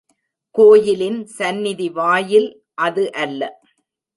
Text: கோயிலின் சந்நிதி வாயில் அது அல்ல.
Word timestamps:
கோயிலின் 0.55 1.19
சந்நிதி 1.27 1.89
வாயில் 1.89 2.49
அது 2.81 3.05
அல்ல. 3.13 3.41